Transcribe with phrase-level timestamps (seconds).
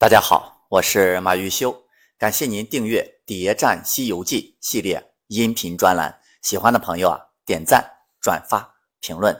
[0.00, 1.76] 大家好，我是马玉修，
[2.16, 6.16] 感谢您订阅《谍战西游记》系列音频专栏。
[6.40, 7.84] 喜欢的朋友啊，点赞、
[8.20, 9.36] 转发、评论。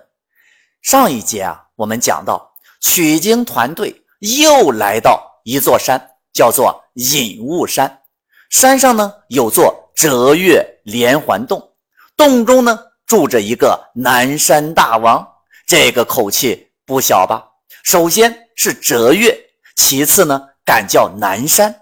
[0.82, 8.02] 上一节啊，我们讲到取经团队又来到一座山，叫做隐雾山。
[8.50, 11.72] 山上呢有座折月连环洞，
[12.16, 15.24] 洞中呢住着一个南山大王，
[15.68, 17.48] 这个口气不小吧？
[17.84, 19.44] 首先是折月。
[19.80, 21.74] 其次呢，敢叫南山，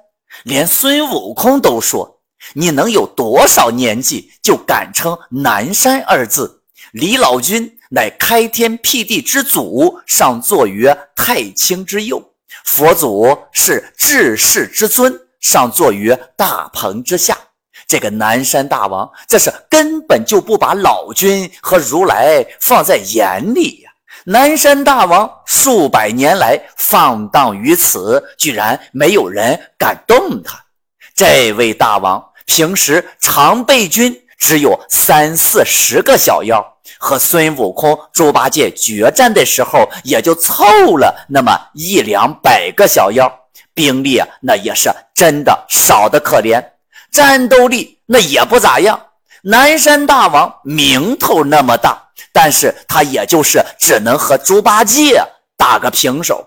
[0.44, 2.20] 连孙悟空都说
[2.54, 6.62] ：“你能有多少年纪，就敢称南山二字？”
[6.94, 12.16] 李老君乃开天辟地之祖，上坐于太清之右；
[12.64, 17.36] 佛祖是治世之尊，上坐于大鹏之下。
[17.88, 23.90] 这个南山大王，这是根本就不把老君和如来放在眼里呀！
[24.28, 30.58] 南山大王数百年来放荡于此，居然没有人敢动他。
[31.14, 36.60] 这位大王平时常备军只有三四十个小妖，
[36.98, 40.64] 和孙悟空、猪八戒决战的时候，也就凑
[40.96, 43.32] 了那么一两百个小妖，
[43.74, 46.60] 兵力啊，那也是真的少的可怜，
[47.12, 49.00] 战斗力那也不咋样。
[49.48, 52.02] 南山大王名头那么大。
[52.32, 55.22] 但是他也就是只能和猪八戒
[55.56, 56.46] 打个平手。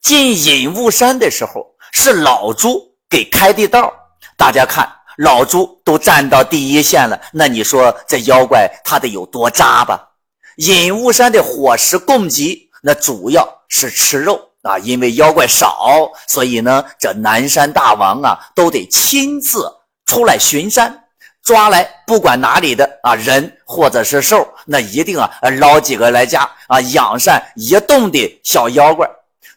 [0.00, 3.92] 进隐雾山的时候，是老猪给开的道。
[4.36, 10.00] 大家看，老猪都站到第一线了，那你说这妖怪他得有多渣吧？
[10.56, 19.68] 隐雾山的伙食供给，那主要是吃肉啊，因为妖怪少，所以呢，这南山大王啊，都得亲自
[20.06, 21.06] 出来巡山。
[21.48, 29.08] 抓来不管哪里的啊人或者是兽，那一定啊捞几个来家啊养善一洞的小妖怪，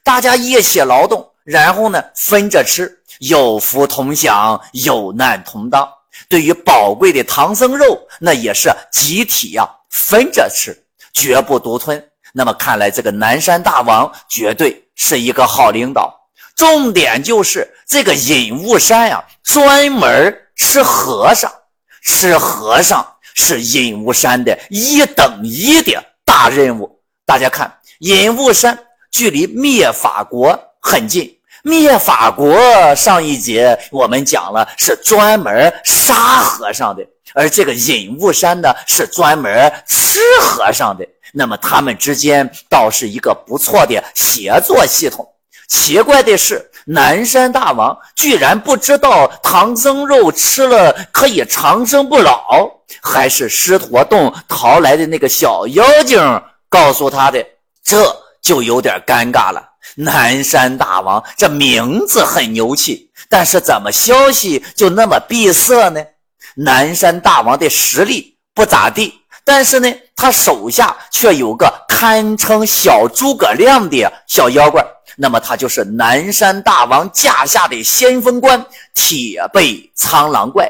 [0.01, 5.85] 大家一起劳动，然后呢分着吃，有福同享，有难同当。
[6.29, 10.73] 对于宝贵的唐僧肉，那也是集体呀分着吃，
[11.11, 12.01] 绝不独吞。
[12.31, 16.17] 那么看来这个南山大王绝对是一个好领导。
[16.55, 21.51] 重点就是这个隐雾山呀，专门吃和尚。
[22.01, 26.99] 吃和尚是隐雾山的一等一的大任务。
[27.25, 28.77] 大家看，隐雾山
[29.11, 31.37] 距离灭法国很近。
[31.63, 32.57] 灭法国
[32.95, 41.07] 上一节我们讲了，是专门杀和尚的，而这个隐雾山呢，是专门吃和尚的。
[41.31, 45.27] 那么他们之间倒是一个不错的协作系统。
[45.71, 46.67] 奇怪的是。
[46.85, 52.67] 南山大王居然不知道唐僧肉吃了可以长生不老，
[53.03, 56.19] 还是狮驼洞逃来的那个小妖精
[56.67, 57.45] 告诉他的，
[57.83, 58.03] 这
[58.41, 59.63] 就有点尴尬了。
[59.95, 66.03] 南山大王这名字很牛气，但是怎么消息就那么闭塞呢？
[66.55, 69.13] 南山大王的实力不咋地，
[69.45, 74.83] 但是呢，他手下却有个堪称小诸葛亮的小妖怪。
[75.21, 78.65] 那么他就是南山大王驾下的先锋官
[78.95, 80.67] 铁背苍狼怪，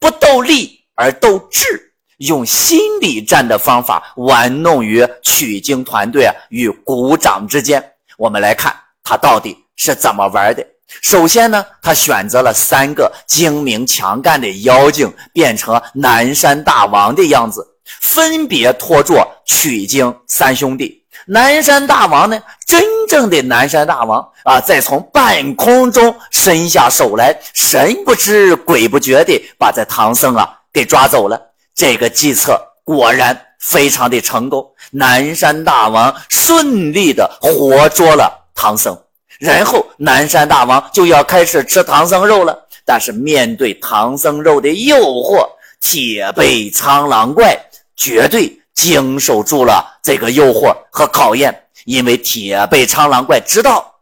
[0.00, 7.92] 不斗力而斗智，用心理战的方法玩弄于取经团队与鼓掌之间。
[8.18, 8.74] 我们来看
[9.04, 10.66] 他到底是怎么玩的。
[11.00, 17.64] 首先呢，他选择了三个精明强干的妖精，变成南山大王的样子，
[18.00, 19.14] 分别拖住
[19.44, 20.95] 取经三兄弟。
[21.28, 22.40] 南山大王呢？
[22.64, 31.40] 真正的南山大王啊，再从半空中伸下手来，神不知鬼不觉的把这唐僧啊给抓走了。
[31.74, 38.96] 这个计策果然非常的成功，南山大王顺利的活捉了唐僧。
[39.40, 45.44] 然后南山大王就要开始吃唐僧肉了，但是面对唐僧肉的诱惑，
[45.80, 47.58] 铁背苍狼怪
[47.96, 48.60] 绝对。
[48.76, 53.92] 经受住了这个诱惑和考验，因为铁背苍狼怪知道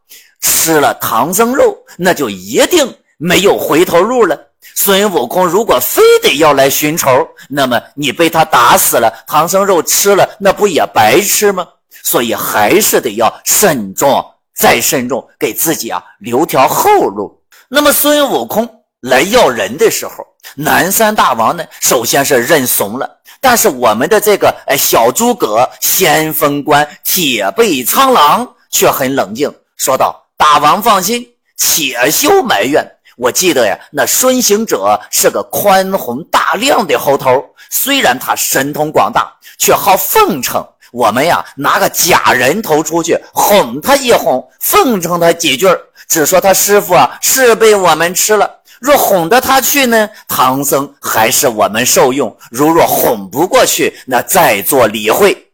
[0.41, 4.39] 吃了唐僧肉，那就一定没有回头路了。
[4.75, 7.09] 孙悟空如果非得要来寻仇，
[7.49, 11.65] 那么你被他打死了，唐僧肉吃了，那不也白吃吗？
[12.03, 14.23] 所以还是得要慎重
[14.53, 17.41] 再慎重，给自己啊留条后路。
[17.69, 18.69] 那么孙悟空
[18.99, 20.13] 来要人的时候，
[20.55, 23.14] 南山大王呢，首先是认怂了。
[23.47, 31.23] 但是我们的这个呃小诸葛先锋官铁背苍狼却很冷静，说道：“大王放心，
[31.55, 32.83] 且休埋怨。
[33.17, 40.67] 我记得呀，那孙行者是个宽宏大量的猴头，虽然他神通广大，却好奉承。
[40.91, 45.67] 我们呀，拿个假人头出去哄他一哄，奉承他几句
[46.07, 48.49] 只说他师傅啊是被我们吃了。
[48.79, 55.47] 若哄得他去呢，唐僧还是我们受用；如若哄不过去，那再做理会。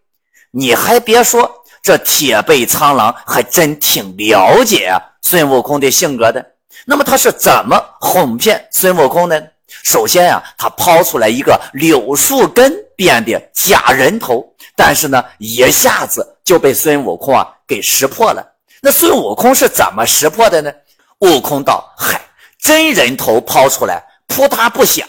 [0.52, 1.50] 你还别说，
[1.84, 4.92] 这铁背苍狼还真挺了解
[5.22, 6.46] 孙悟空的性格的。
[6.86, 9.52] 那么他是怎么哄骗孙悟空的？
[9.84, 14.46] 首先呀，他抛出来一个柳树根变的假人头，
[14.76, 18.46] 但是呢，一下子就被孙悟空啊给识破了。
[18.82, 20.72] 那孙悟空是怎么识破的呢？
[21.20, 22.20] 悟空道：“嗨。”
[22.62, 25.04] 真人头抛出来，扑嗒不响；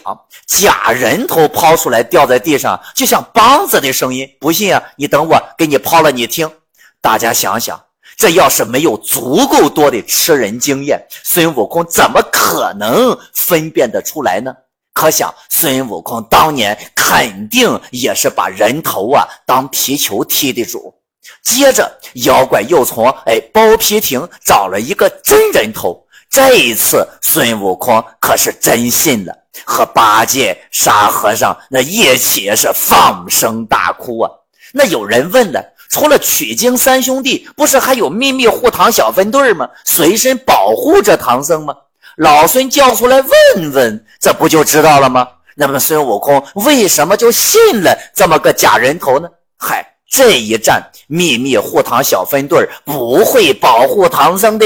[0.47, 4.27] 假人头抛出来，掉在地上，就像梆子的声音。
[4.39, 6.51] 不信啊，你等我给你抛了，你听。
[6.99, 7.79] 大家想想，
[8.17, 14.51] 这要是没有足够多的吃人经验，孙悟空怎么可能分辨得出来呢？
[14.93, 20.93] 可想孙悟空当年肯定也是把人头啊当皮球踢的主。
[21.43, 26.02] 接着，妖怪又从哎包皮亭找了一个真人头。
[26.33, 29.31] 这一次，孙悟空可是真信了，
[29.63, 34.31] 和八戒、沙和尚那一起是放声大哭啊！
[34.71, 39.69] 那有人问了，除了取经三兄弟，不是还有秘密护唐小分队吗？
[39.85, 41.75] 随身保护着唐僧吗？
[42.17, 45.27] 老孙叫出来问问，这不就知道了吗？
[45.53, 49.29] 那么孙悟空为什么就信了这么个假人头呢？
[49.55, 54.65] 嗨，这一战秘密护唐小分队不会保护唐僧的。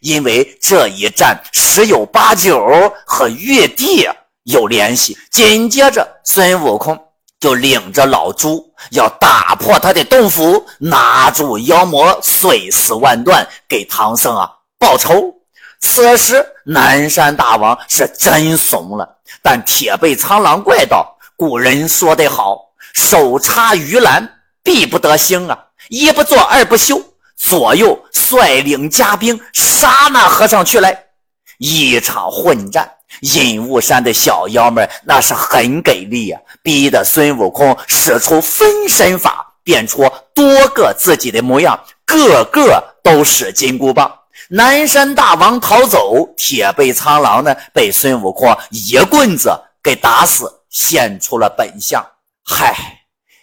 [0.00, 2.64] 因为这一战十有八九
[3.04, 4.08] 和玉帝
[4.44, 6.98] 有联系，紧接着孙悟空
[7.40, 15.34] 就领着老猪要打破他的洞府，拿住妖魔，碎尸万段，给唐僧啊报仇。
[15.80, 19.08] 此时南山大王是真怂了，
[19.42, 22.58] 但铁背苍狼怪道：“古人说得好，
[22.94, 24.28] 手插鱼篮，
[24.62, 25.56] 必不得兴啊！
[25.88, 27.00] 一不做二不休。”
[27.38, 31.04] 左右率领家兵杀那和尚去来，
[31.58, 32.90] 一场混战。
[33.22, 44.12] 隐雾山的小妖们那是很给力呀，逼得孙悟空使出分身法，变出多个自己的模样，个个都使金箍棒。
[44.50, 49.50] 南山大王逃走，铁背苍狼呢被孙悟空一棍子
[49.82, 52.04] 给打死，现出了本相。
[52.44, 52.76] 嗨，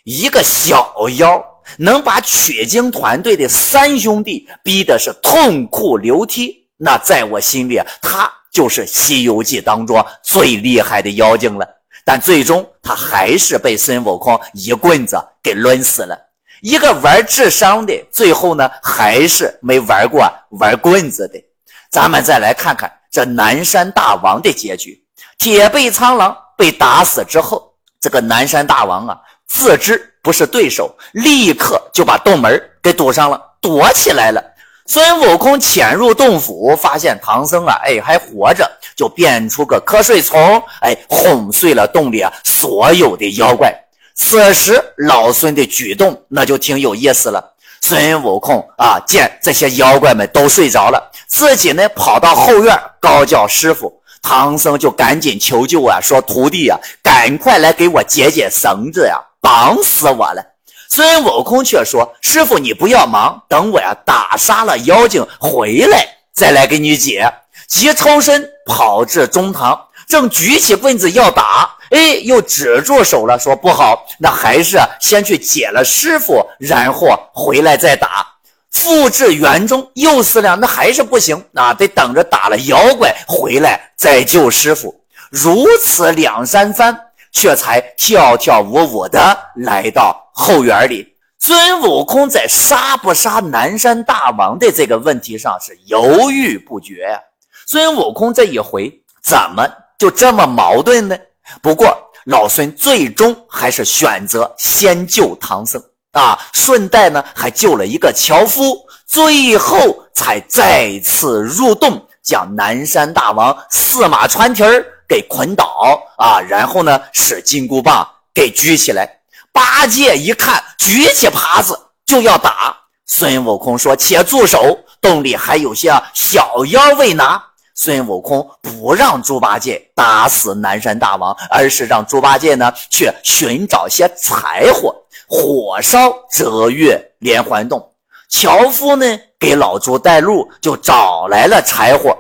[0.04, 1.44] 一个小妖。
[1.78, 11.68] 能把取经团队的三兄弟逼得是痛哭流涕，那在我心里，他就是《西游记》当中最厉害的妖精了。
[12.04, 16.16] 但最终他还是被孙悟空一棍子给抡死了。
[16.62, 21.44] 一个玩智商的，最后呢还是没玩过玩棍子的。
[21.90, 25.04] 咱们再来看看这南山大王的结局。
[25.38, 30.12] 铁背苍狼被打死之后，这个南山大王啊，自知。
[30.22, 34.44] 不是对手，立刻就把洞门给堵上了，躲起来了。
[34.88, 43.72] 孙悟空潜入洞府，发现唐僧啊，哎，还活着，就变出个瞌睡虫，哎，哄睡了洞里啊所有的妖怪。
[44.16, 47.54] 此时老孙的举动那就挺有意思了。
[47.82, 54.02] 孙悟空啊，见这些妖怪们都睡着了，自己呢跑到后院高叫师傅。
[54.24, 59.22] 唐僧就赶紧求救啊，说徒弟啊，赶快来给我解解绳子呀！
[59.46, 60.44] 绑死我了！
[60.90, 66.04] 孙悟空却说：“师傅，你不要忙，等我呀打杀了妖精回来，
[66.34, 67.32] 再来给你解。”
[67.70, 78.26] 即抽身跑至中堂，正举起棍子要打，哎，又止住手了，说：“不好，那还是先去解了师傅，然后回来再打。”
[78.74, 85.02] 复至园中又思量，那还是不行，那得等着打了妖怪回来再救师傅。
[85.30, 87.00] 如此两三番。
[87.36, 91.06] 却才跳跳舞舞的来到后园里。
[91.38, 97.20] 孙悟空在杀不杀南山大王的这个问题上是犹豫不决呀。
[97.68, 98.90] 孙悟空这一回
[99.22, 99.68] 怎么
[100.00, 101.18] 就这么矛盾呢？
[101.62, 105.80] 不过老孙最终还是选择先救唐僧
[106.14, 109.78] 啊，顺带呢还救了一个樵夫，最后
[110.16, 114.84] 才再次入洞，将南山大王四马穿蹄儿。
[115.08, 119.20] 给捆倒啊，然后呢，使金箍棒给举起来。
[119.52, 122.76] 八戒一看，举起耙子就要打。
[123.06, 127.42] 孙悟空说：“且住手，洞里还有些小妖未拿。”
[127.74, 134.96] 孙悟空不让猪八戒打死南山大王，而是让猪八戒呢去寻找些柴火，
[135.28, 137.92] 火烧折月连环洞。
[138.28, 139.06] 樵夫呢
[139.40, 142.18] 给老猪带路，就找来了柴火。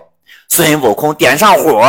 [0.49, 1.83] 孙悟空点上火。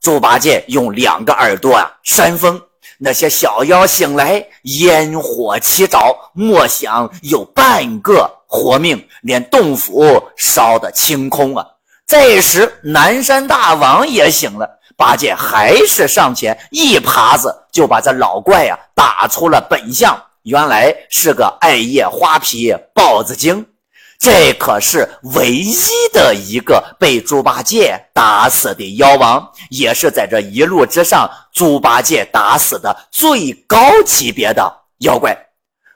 [0.00, 2.58] 猪八戒用两个耳朵啊扇风，
[2.98, 5.98] 那些小妖醒来，烟火齐着，
[6.32, 11.66] 莫想有半个活命，连洞府烧得清空啊！
[12.06, 14.66] 这时南山大王也醒了，
[14.96, 23.66] 八戒还是上前一耙子就把这老怪呀打出了本相，原来是个艾叶花皮豹子精。
[24.20, 25.80] 这可是唯一
[26.12, 35.34] 的一个被猪八戒打死的妖王，也是在这一路之上猪八戒打死的最高级别的妖怪。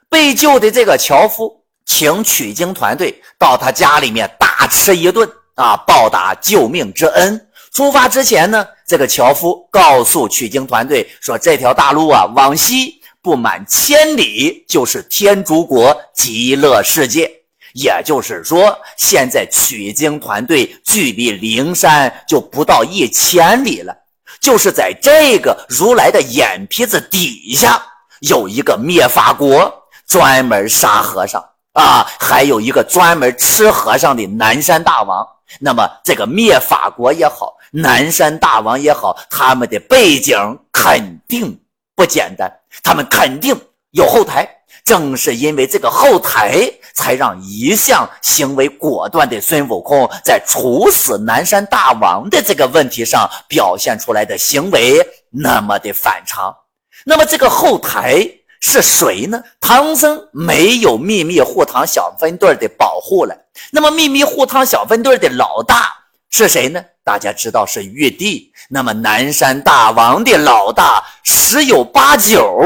[0.09, 7.39] 被救的这个樵夫，请取经团队到他家里面大吃一顿啊，报答救命之恩。
[7.73, 17.31] 出发之前呢，这个樵夫告诉取经团队说：“这条大路啊，往西不满千里就是天竺国极乐世界。”
[17.75, 23.93] 也就是说，现在取经团队距离灵山就不到一千里了。
[24.39, 27.83] 就是在这个如来的眼皮子底下，
[28.21, 29.73] 有一个灭法国，
[30.07, 35.27] 专门杀和尚啊，还有一个专门吃和尚的南山大王。
[35.59, 40.37] 那么，这个灭法国也好，南山大王也好，他们的背景
[40.71, 41.59] 肯定
[41.93, 42.49] 不简单，
[42.81, 43.53] 他们肯定
[43.91, 44.47] 有后台。
[44.83, 46.71] 正是因为这个后台。
[46.97, 56.55] 才让一向行为果断的孙悟空在处死南山大王的这个问题上表现出来的行为那么的反常。
[57.03, 58.25] 那么这个后台
[58.61, 59.43] 是谁呢？
[59.59, 63.35] 唐僧没有秘密护唐小分队的保护了。
[63.71, 65.93] 那么秘密护唐小分队的老大
[66.29, 66.81] 是谁呢？
[67.03, 68.53] 大家知道是玉帝。
[68.69, 72.57] 那么南山大王的老大十有八九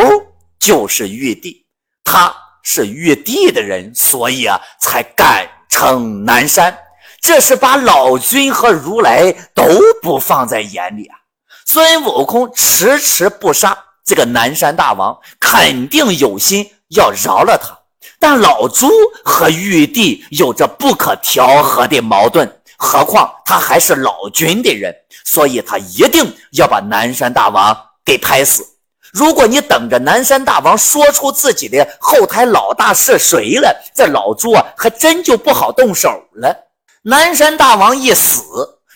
[0.60, 1.66] 就是玉帝，
[2.12, 2.36] 他。
[2.62, 6.78] 是玉帝的人，所以啊，才敢称南山。
[7.20, 9.64] 这是把老君和如来都
[10.04, 11.18] 不放在眼里啊。
[11.66, 13.76] 孙悟空迟迟不杀
[14.06, 17.76] 这个南山大王，肯定有心要饶了他。
[18.20, 18.88] 但老朱
[19.24, 24.94] 和玉帝有着不可调和的矛盾，何况他还是老君的人，
[25.26, 27.76] 所以他一定要把南山大王
[28.06, 28.64] 给拍死。
[29.12, 36.56] 如果你等着南山大王说出自己的后台老大是谁了，这老朱啊还真就不好动手了。
[37.04, 38.44] 南山大王一死，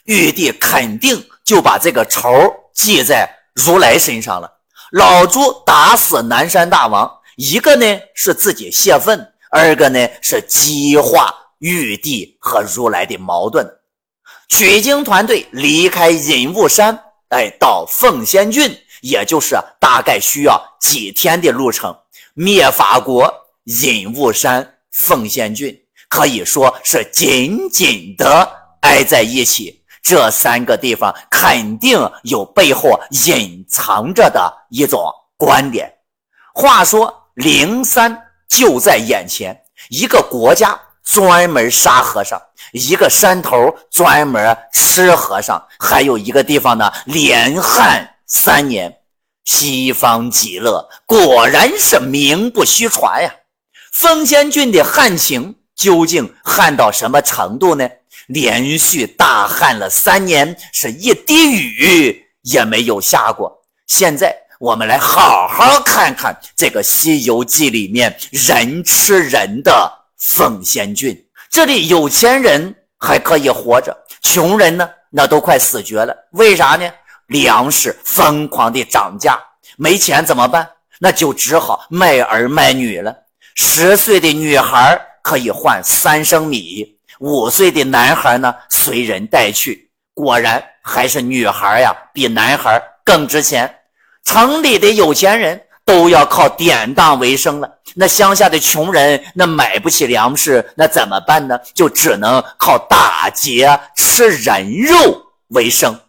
[0.04, 2.30] 玉帝肯定就把这个仇
[2.74, 4.52] 记在如来身上了。
[4.92, 13.68] 老朱打死南山大王，一个呢是自己泄愤，二个呢是激化玉帝和如来的矛盾。
[14.50, 18.78] 取经团队离开隐雾山，哎，到凤仙郡。
[19.04, 21.94] 也就是大概需要几天的路程，
[22.34, 23.32] 灭法国、
[23.66, 28.50] 隐雾山、凤仙郡可以说是紧紧的
[28.82, 29.84] 挨在一起。
[30.02, 35.02] 这三个地方肯定有背后隐藏着的一种
[35.38, 35.94] 观点。
[36.54, 38.18] 话说灵山
[38.48, 42.42] 就在眼前，一个国家专门杀和尚，
[42.72, 48.10] 一个山头专门吃和尚，还有一个地方呢，连汉。
[48.26, 48.98] 三年，
[49.46, 53.34] 西方极乐果然是名不虚传呀！
[53.92, 57.88] 丰仙郡的旱情究竟旱到什么程度呢？
[58.28, 63.62] 连续大旱了三年，是一滴雨也没有下过。
[63.86, 71.22] 现在我们来好好看看这个《西游记》里面人吃人的凤仙郡。
[71.50, 76.16] 这里有钱人还可以活着，穷人呢，那都快死绝了。
[76.32, 76.90] 为啥呢？
[77.28, 79.40] 粮食疯狂的涨价，
[79.78, 80.68] 没钱怎么办？
[81.00, 83.14] 那就只好卖儿卖女了。
[83.56, 89.90] 十岁的女孩可以换三升米，五岁的男孩呢随人带去。
[90.14, 93.74] 果然还是女孩呀比男孩更值钱。
[94.24, 101.60] 城里的有钱人都要靠典当为生了，那乡下的穷人那买不起粮食，那怎么办呢？
[101.74, 104.96] 就只能靠打劫吃人肉
[105.50, 106.00] 为生。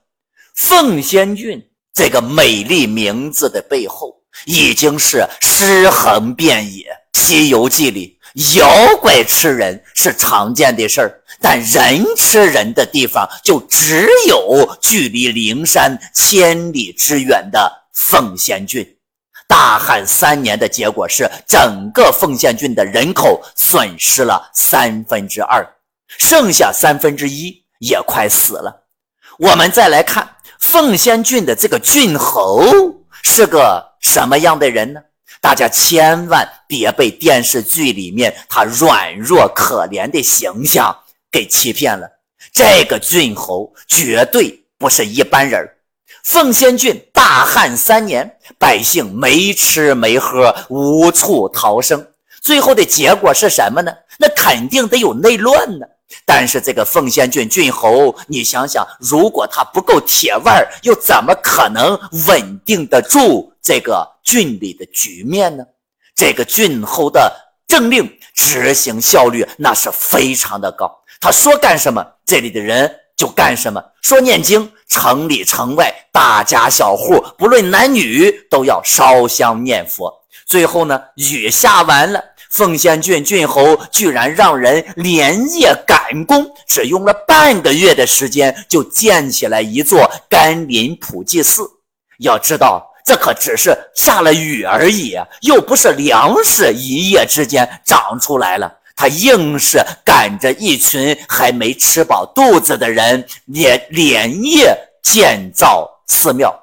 [0.54, 1.60] 凤仙郡
[1.92, 4.14] 这个美丽名字的背后，
[4.46, 6.84] 已经是尸横遍野。
[7.26, 8.18] 《西游记》里，
[8.56, 18.86] 妖怪吃人是常见的事儿，但人吃人的地方就只有距离灵山千里之远的凤仙郡。
[19.48, 25.66] 大旱三年的结果是，整个凤仙郡的人口损失了三分之二，
[26.18, 28.86] 剩下三分之一也快死了。
[29.38, 30.33] 我们再来看。
[30.66, 32.64] 凤仙郡的这个郡侯
[33.22, 35.00] 是个什么样的人呢？
[35.38, 40.96] 大家千万别被电视剧里面他软弱可怜的形象
[41.30, 42.08] 给欺骗了。
[42.50, 45.68] 这个郡侯绝对不是一般人。
[46.24, 52.04] 凤仙郡大旱三年，百姓没吃没喝，无处逃生。
[52.40, 53.92] 最后的结果是什么呢？
[54.18, 55.86] 那肯定得有内乱呢。
[56.24, 65.64] 但是这个凤仙郡郡侯，你想想，如果他不够铁腕又怎么可能稳定得住这个郡里的局面呢？
[66.14, 67.32] 这个郡侯的
[67.66, 73.82] 政令执行效率那是非常的高，他说干什么，这里的人就干什么。
[74.02, 80.12] 说念经，城里城外大家小户，不论男女，都要烧香念佛。
[80.46, 82.22] 最后呢，雨下完了。
[82.54, 91.68] 奉先郡郡侯居然让人连夜赶工，只用了半个月的时间就建起来一座甘霖普济寺。
[92.20, 98.72] 要知道，这可只是下了雨而已，又不是粮食一夜之间长出来了。
[98.94, 106.54] 他硬是赶着一群还没吃饱肚子的人，连连夜建造寺庙，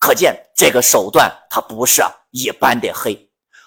[0.00, 3.25] 可见这个手段他不是一般的黑。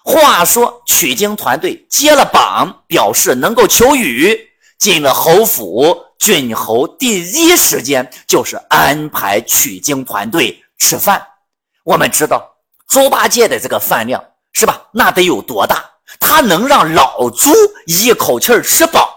[0.10, 4.36] 话说，取经团队接了榜，表示能够求雨。
[4.80, 11.22] 进了侯府，郡侯第一时间就是安排取经团队吃饭。
[11.84, 12.44] 我们知道，
[12.88, 14.82] 猪八戒的这个饭量是吧？
[14.92, 15.86] 那得有多大？
[16.20, 17.52] 他能让老猪
[17.86, 19.16] 一口气吃饱，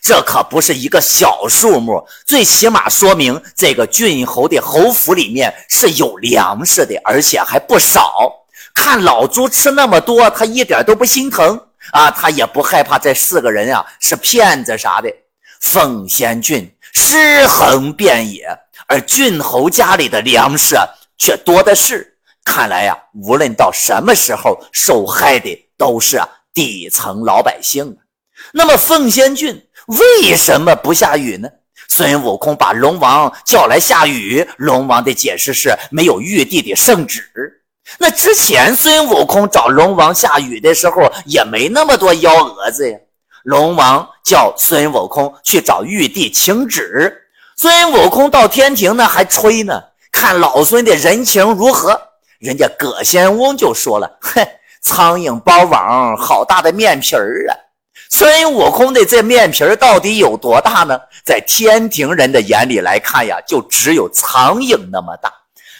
[0.00, 2.06] 这可不是一个小数目。
[2.24, 8.37] 最起码说明这个郡侯的侯府里面是有粮食的，而且还不少。
[8.78, 12.08] 看老猪吃那么多，他一点都不心疼啊！
[12.12, 15.12] 他也不害怕这四个人呀是骗子啥的。
[15.60, 18.46] 凤仙郡尸横遍野，
[18.86, 20.76] 而郡侯家里的粮食
[21.18, 22.16] 却多的是。
[22.44, 26.22] 看来呀，无论到什么时候，受害的都是
[26.54, 27.96] 底层老百姓。
[28.52, 31.48] 那么凤仙郡为什么不下雨呢？
[31.88, 37.28] 孙悟空把龙王叫来下雨，龙王的解释是没有玉帝的圣旨。
[37.96, 42.98] 那之前孙悟空找龙王下雨的时候，也没那么多幺蛾子呀。
[43.44, 47.22] 龙王叫孙悟空去找玉帝请旨，
[47.56, 51.98] 孙悟空到天庭呢，还吹呢，看老孙的人情如何。
[52.38, 54.46] 人家葛仙翁就说了：“哼，
[54.82, 57.56] 苍蝇包网，好大的面皮儿啊！”
[58.10, 60.98] 孙悟空的这面皮儿到底有多大呢？
[61.24, 65.32] 在天庭人的眼里来看呀，就只有苍蝇那么大。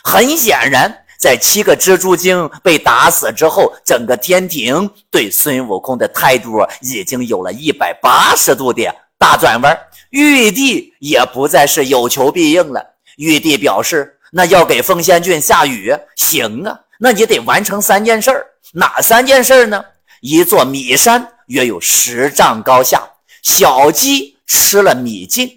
[0.02, 1.04] 很显然。
[1.18, 9.76] 在七个蜘蛛精被打死之后，整个天庭对孙悟空的态度已经有了一百八十度的大转弯。
[10.10, 12.94] 玉帝也不再是有求必应了。
[13.16, 18.46] 玉帝表示：“那要给凤仙郡下雨，行啊，那你得完成三件事儿。
[18.74, 19.84] 哪三件事儿呢？
[20.20, 23.02] 一座米山约有十丈高下，
[23.42, 25.48] 小鸡吃了米尽；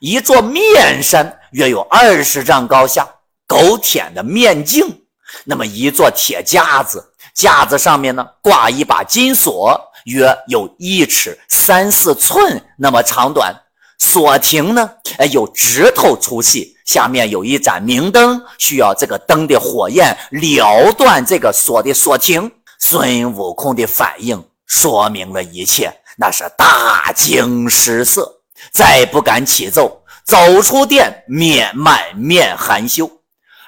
[0.00, 3.08] 一座面山约有二十丈高下，
[3.46, 5.04] 狗舔的面净。”
[5.44, 13.54] 那么一座铁架子，架子上面呢挂一把金锁，约有一尺三四寸那么长短。
[13.98, 22.50] 锁亭呢，哎，有指头粗细，下面有一盏明灯，需要这个灯的火焰撩断这个锁的锁亭。
[22.78, 28.30] 孙悟空的反应说明了一切，那是大惊失色，
[28.70, 33.10] 再不敢起奏，走出殿面满面含羞。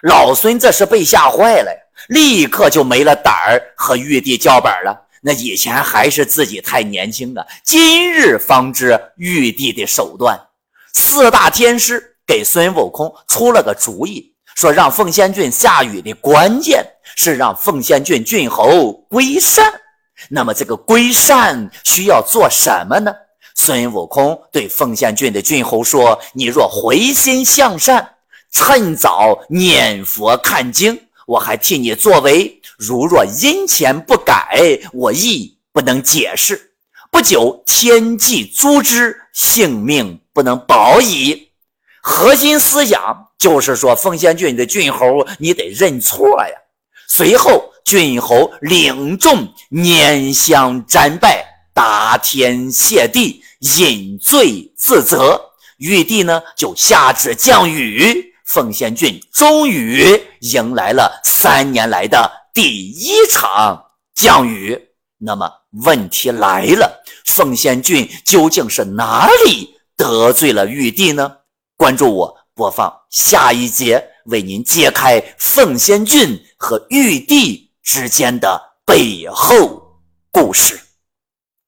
[0.02, 5.06] 老孙这是被吓坏了呀，立刻就没了胆儿和玉帝叫板了。
[5.20, 10.40] 那以前还是自己太年轻啊，今日方知玉帝的手段。
[10.94, 19.72] 四大天师给孙悟空出了个主意，说让凤仙郡下雨的关键是让凤仙郡郡侯归善。
[20.28, 23.12] 那么这个归善需要做什么呢？
[23.56, 28.08] 孙悟空对凤仙郡的郡侯说：“你若回心向善。”
[28.50, 32.60] 趁早念佛看经，我还替你作为。
[32.78, 36.72] 如若阴钱不改，我亦不能解释。
[37.10, 41.50] 不久天际诛之，性命不能保矣。
[42.00, 46.54] 核心思想就是说，凤仙郡的郡侯，你得认错呀。
[47.08, 55.40] 随后，郡侯领众拈香瞻拜，答天谢地，饮醉自责。
[55.78, 58.27] 玉帝呢，就下旨降雨。
[58.48, 60.02] 凤仙郡终于
[60.40, 64.88] 迎来了三年来的第一场降雨。
[65.18, 65.52] 那么
[65.84, 71.30] 问题来了，凤仙郡究竟是哪里得罪了玉帝呢？
[71.76, 80.87] 关注我，播放下一节，为您揭开凤仙郡和玉帝之间的背后故事。